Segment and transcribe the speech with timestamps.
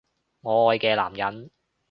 [0.39, 1.51] 我愛嘅男人